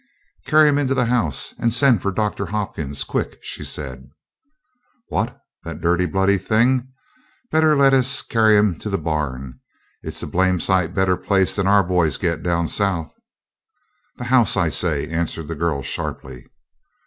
"Carry 0.47 0.67
him 0.67 0.79
into 0.79 0.95
the 0.95 1.05
house, 1.05 1.53
and 1.59 1.71
send 1.71 2.01
for 2.01 2.11
Doctor 2.11 2.47
Hopkins, 2.47 3.03
quick," 3.03 3.37
she 3.43 3.63
said. 3.63 4.09
"What! 5.09 5.39
that 5.63 5.79
dirty, 5.79 6.07
bloody 6.07 6.39
thing! 6.39 6.87
Better 7.51 7.75
let 7.77 7.93
us 7.93 8.23
carry 8.23 8.57
him 8.57 8.79
to 8.79 8.89
the 8.89 8.97
barn. 8.97 9.59
It's 10.01 10.23
a 10.23 10.27
blame 10.27 10.59
sight 10.59 10.95
better 10.95 11.15
place 11.15 11.55
than 11.55 11.67
our 11.67 11.83
boys 11.83 12.17
get 12.17 12.41
down 12.41 12.67
South." 12.67 13.13
"The 14.15 14.23
house, 14.23 14.57
I 14.57 14.69
say," 14.69 15.07
answered 15.07 15.47
the 15.47 15.53
girl, 15.53 15.83
sharply. 15.83 16.47